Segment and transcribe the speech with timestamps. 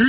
[0.00, 0.06] 今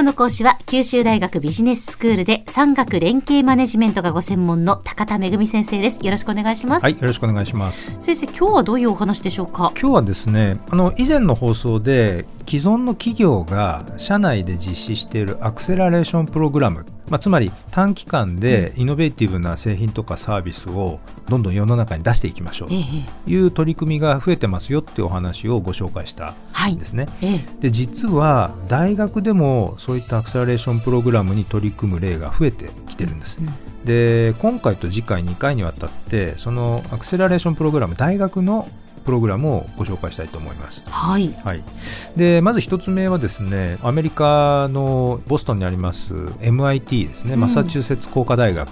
[0.00, 6.04] 日の講師は九州大学ビジネススクールで産学連携マネジメントがご専門の高田恵先生です。
[6.04, 7.92] よろしくお願いします、はい、よろしくお願いします。
[8.00, 9.72] 先生今日はどういうお話でしょうか？
[9.80, 22.68] 今日はですね、あの以前の放送で既存の企業が社内で実施しているアクセラレーションプログラム、まあ、つまり短期間でイノベーティブな製品とかサービスをどんどん世の中に出していきましょう。
[22.68, 27.08] とええいう取り組みが増えてますよっていうお話をご紹介したはいんですね。
[27.20, 27.44] ええ。
[27.60, 33.38] で実は大学でもそういったアクセラレーションプログラムに取り組む例が増えてきてるんです。
[33.40, 33.48] うん
[33.84, 38.68] で今回と次回2回にわたってそのアクセラレーションプログラム大学の
[39.04, 40.84] プログラムをご紹介したいと思います。
[40.88, 41.34] はい。
[41.44, 41.62] はい、
[42.16, 47.40] でまず一つ目はですねアメリカのボストンにあります MIT ですね、うん。
[47.40, 48.70] マサチューセッツ工科大学。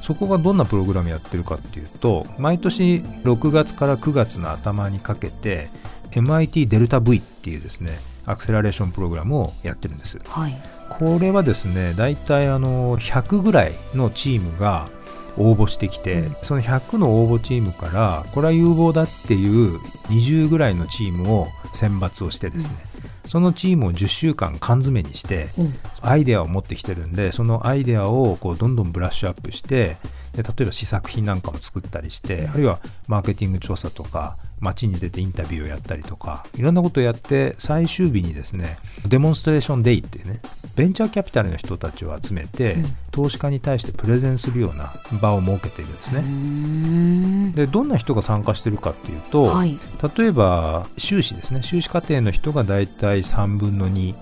[0.00, 5.68] そこがどんなプログラムやってるかっていうと毎年6月から9月の頭にかけて
[6.12, 14.88] MIT デルタ V っていうですねアクセラレーションプログラムをやってるんですはいこれはですね大体あの100ぐらいのチームが
[15.36, 16.36] 応募してきて、うん。
[16.42, 22.76] その100の応募チームからこれは有望だっていう20ぐらいのチームを選抜をしてですね、
[23.26, 25.74] そのチームを10週間缶詰にしてうん。
[26.00, 29.96] アイデアを持ってきてるんでそのアイデアをこうどんどんブラッシュアップして
[30.32, 40.40] で例えば試作品なんかも作ったりして、あるいはマーケティング調査とか街に出てインタビューをやったりとかいろんなことをやって最終日にですねデモンストレーションデイっていうね
[40.78, 42.96] ベンチャーキャピタルの人たちを集めて、うん。
[43.10, 46.20] 投資家に対してプレゼンするような場を設けているんですね。
[46.20, 49.76] んでどんな人が参加してるかっていうと、はい。
[50.16, 51.64] 例えば修士ですね。
[51.64, 54.14] 修士課程の人が大体3分の2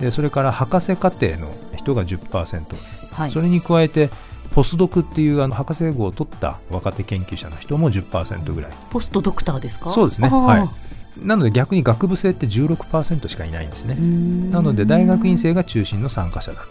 [0.00, 3.30] でそれから博士課程の人が10%、はい。
[3.32, 4.10] それに加えて
[4.52, 8.70] ポスドクっていうあの博士号を取った若手研究者の人も10%ぐらい。
[8.90, 9.90] ポストドクターですか？
[9.90, 10.28] そうですね。
[10.28, 10.70] は
[11.18, 11.26] い。
[11.26, 13.96] なので逆に学部生って16%しかいないんですね。
[14.50, 16.66] なので大学院生が中心の参加者だと。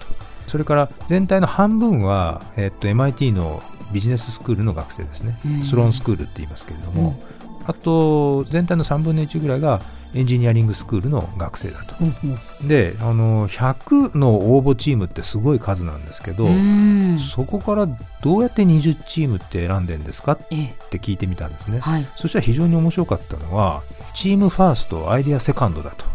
[0.48, 5.39] それから全体の半分は、えっと MIT のビジネススクールの学生ですね。
[5.45, 5.61] うん。
[5.64, 7.20] スローンスクールって言いますけれども、
[7.66, 9.82] あと全体の3分の1ぐらいが
[10.15, 11.95] エンジニアリングスクールの学生だと。
[11.99, 12.15] うん
[12.61, 12.67] うん。
[12.67, 17.20] であの100の応募チームってすごい数なんですけど、うーん。
[17.20, 17.86] そこから
[18.23, 20.75] どうやって20チームって選んでんですかっええ。
[20.89, 22.08] て聞いてみたんですね、はい。
[22.15, 23.83] そしたら非常に面白かったのは
[24.14, 26.05] チームファーストアイデアセカンドだと。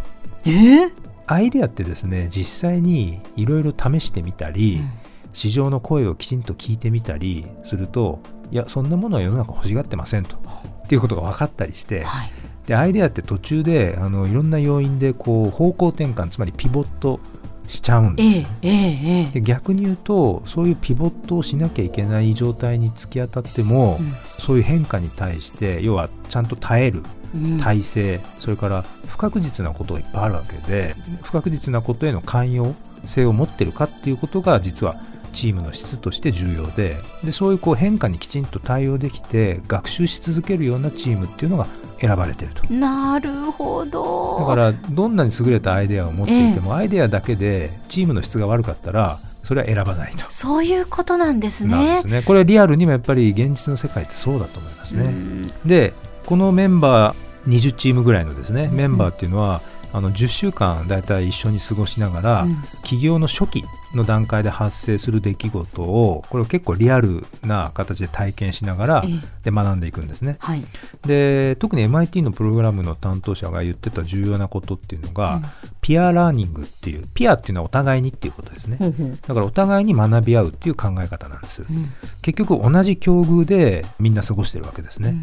[0.47, 0.93] ええ？
[1.27, 4.81] アイデアってですね実際にいろいろ試してみたり、
[5.35, 10.37] 市場の声をきちんと聞いてみたりするといやそんなものは世の中欲しがってませんと。
[10.37, 12.33] っていうことが分かったりしてはい
[12.71, 17.19] でアイデアって途中であのいろんな要因でこう方向転換つまりピボット
[17.67, 24.01] しちゃうんですよ、ええで逆に言うとそういうピボットをしなきゃいけない状態に突き当たっても、
[24.39, 27.03] そういう変化に対して要はちゃんと耐える
[27.35, 27.59] うん。
[27.59, 35.01] 体制、それから不確実なことがいっぱいあるわけで不確実なことへの寛容性を持ってるかっていうことが実は
[35.33, 41.67] チームの質として重要ででそういうこう変化にきちんと対応できて学習し続けるようなチームっていうのが
[42.01, 42.73] 選ばれてると。
[42.73, 44.39] なるほど。
[44.41, 50.25] だからどんなに優れたアイデアを持っていても、アイデアだけでチームの質が悪かったらそれは選ばないと。
[50.31, 51.97] そういうことなんですね。
[51.97, 52.23] ですね。
[52.23, 55.05] これリアルにもやっぱり現実の世界ってそうだと思いますね。
[55.05, 55.53] うん。
[55.67, 55.93] で
[56.27, 59.61] このメンバー20チームぐらいのですねメンバーっていうのは、
[59.93, 62.57] あの10週間だいたい一緒に過ごしながら、うん。
[62.83, 63.65] 起業の初期
[63.95, 70.37] の段階で発生する出来事をこれを結構リアルな形で体験しながらええで学んでいくんですね。
[70.39, 70.65] はい
[71.07, 75.43] で特に MIT のプログラムの担当者が言ってた重要なことっていうのが、うん
[75.83, 78.77] ピアラーニングっていうピアっていうのはお互いにっていうことですね。
[78.77, 81.63] ほうほうだからお互いに学び合うっていう考え方なんです。
[81.63, 81.91] うん
[82.21, 85.17] 結局同じ境遇でみんな過ごしてるわけですね。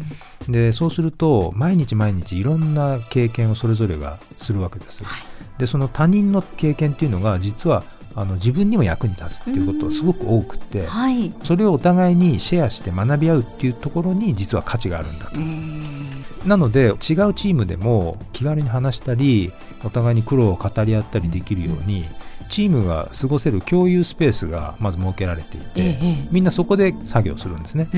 [0.48, 5.04] でそうすると毎日毎日いろんな経験をそれぞれがするわけです。
[5.04, 5.22] はい
[5.58, 7.82] でその他人の経験っていうのが実は
[8.20, 11.32] あの自分にも役に立つっていうことがすごく多くってはい。
[11.44, 15.36] それをお互いにシェアして学び合うっていうところに実は価値があるんだと。
[15.36, 15.40] う。
[15.40, 19.52] んなので違うチームでも気軽に話したり
[19.84, 22.06] お互いに苦労を語り合ったりできるように
[22.48, 26.28] チームが過ごせる共有スペースがまず設けられていて、ええええ。
[26.30, 27.88] みんなそこで作業するんですね。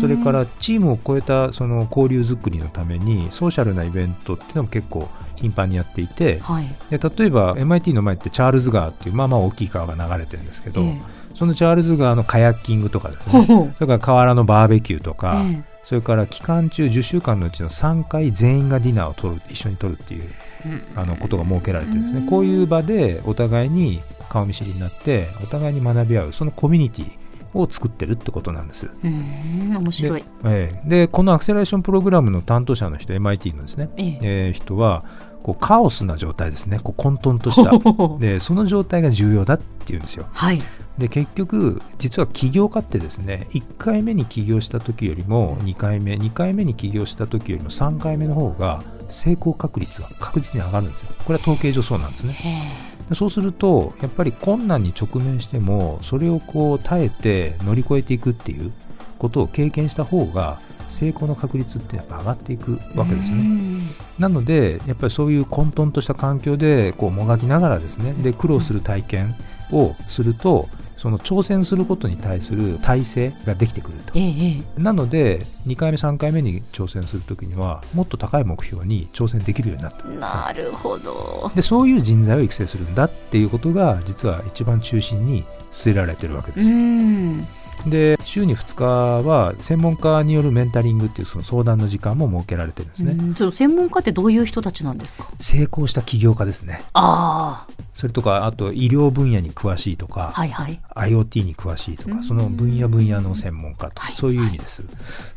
[0.00, 6.66] それからチームを超えたその交流づくりのためにソーシャルなイベントっていうのも結構頻繁にやっていてはい。
[6.90, 11.00] で例えば MIT の前ってチャールズ川っていうまあまあ大きい川が流れてるんですけど、ええ。
[11.34, 13.46] そのチャールズ川のカヤッキングとかですね。
[13.46, 20.47] それから河原のバーベキューとか、えそれから期間中10週間のうちの3回全員がディナーを取る一緒に取るっていうえ
[20.96, 22.26] あのことが設けられてるんですね。
[22.28, 27.10] こういう場でお互いに顔見知りになってお互いに学び合うそのコミュニティ
[27.54, 28.90] を作ってるってことなんです。
[29.02, 29.76] うん。
[29.76, 30.20] 面白い。
[30.20, 30.88] で,、ええ。
[30.88, 34.18] でこのアクセラレーションプログラムの担当者の人 MIT のですね、ええ。
[34.22, 35.04] えー人は
[35.42, 36.80] こうカオスな状態ですね。
[36.82, 37.72] こう混沌とした。
[38.18, 40.26] でその状態が重要だっていうんですよ。
[40.32, 40.60] はい
[40.98, 51.12] で結局実は起業家ってですね1回目に起業した時よりも2回目2回目に起業した時よりも3回目の方が成功確率が確実に上がるんですよ。
[51.24, 52.32] これは統計上そうなんですね。
[52.32, 58.72] へでそうするとやっぱり困難に直面してもそれをこう耐えて乗り越えていくっていう
[59.18, 60.60] ことを経験した方が
[60.90, 63.42] 成功の確率ってやっぱ上がっていくえわけですよね。
[63.42, 63.88] うん。
[64.18, 69.36] なのでやっぱりそういう混沌とした環境でこうもがきながらですねで苦労する体験
[69.72, 70.68] をすると
[70.98, 74.12] その挑戦することに対する体制ができてくると。
[74.16, 74.82] ええええ。
[74.82, 80.04] なので2回目3回目に挑戦するときにはもっと高い目標に挑戦できるようになった。
[80.04, 81.50] なるほど。
[81.54, 87.46] でそういう人材を育成するんだっていうことが実は一番中心に据えられてるわけうです、ん
[87.86, 95.28] で週に2日は専門家によるメンタリングっていうその相談の時間も設けられてるんですね、うんちょっと専門家ってどういう人たちなんですか？
[95.38, 96.82] 成功した起業家ですね。
[96.94, 100.80] あそれとかあと医療分野に詳しいとか、あはいはい。
[100.94, 102.16] IoT に詳しいとうん。
[102.18, 104.84] かその分野分野の専門家とはいかそういう意味です、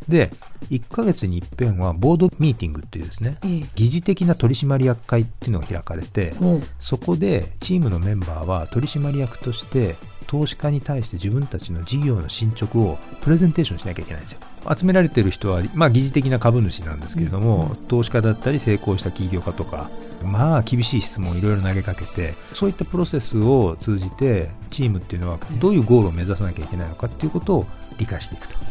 [0.08, 0.32] で
[0.70, 3.64] 1ヶ月に一遍はボードミーティングっていうですねええ。
[3.76, 6.34] 疑似的な取締役会っていうのが開かれて
[6.80, 9.96] そこでチームのメンバーは取締役として
[10.28, 14.40] 投資家に対して自分たちの事業の進捗をプレゼンテーションしなきゃいけないんですよ。
[14.78, 19.90] 集められている人は、まあ、疑似的な株主なんですけれども、投資家だったり成功した起業家とか
[20.24, 27.66] まあ厳しい質問をいろいろ投げかけてそういったプロセスを通じてチームっていうのはどういうゴールを目指さなきゃいけないのかっていうことを
[27.98, 28.62] 理解していくと。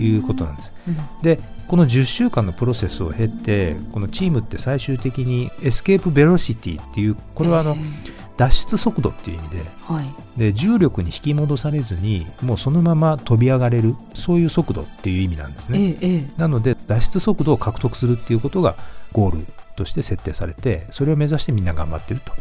[0.00, 0.72] いうことなんです。
[0.88, 0.96] うん。
[1.22, 10.06] でこの10週間のプロセスを経てこのチームって最終的に escape velocity っていうこれはあのえ脱出速度っていう意味でえはい。
[10.38, 16.30] で重力に引き戻されずにもうそのまま飛び上がれるそういう速度っていう意味なんですね、ええええ。
[16.36, 18.76] なので脱出速度を獲得するっていうことが
[19.12, 19.46] ゴール
[19.76, 22.32] として設定されてそれを目指してみんな頑張ってると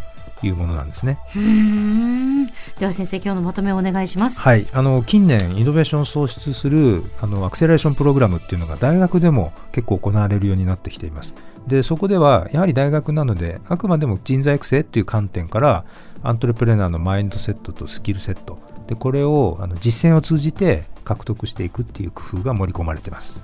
[0.45, 1.17] いうものなんですね。
[2.77, 4.39] では先生今日のまとめをお願いします。
[4.39, 4.67] はい。
[4.71, 11.33] あの近年イノベーションを創出するあのアクセラレーションプログラムっていうのが大学でも結構行われるようになってきています
[11.67, 15.85] でそこではやはり大学なのであくまでも人材育成っていう観点から
[16.23, 18.59] アントレプレナーのマインドセットとスキルセット。
[18.87, 23.43] でこれをあの実践を通じて獲得していくっていう工夫が盛り込まれてます。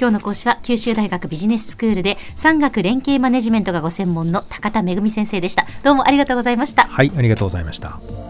[0.00, 5.66] 今日の講師は九州大学ビジネススクールで産学連携マネジメントがご専門の高田恵先生でした。
[5.84, 6.84] どうもありがとうございました。
[6.84, 8.29] はいありがとうございました